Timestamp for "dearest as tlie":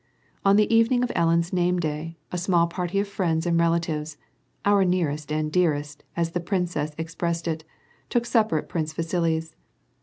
5.51-6.43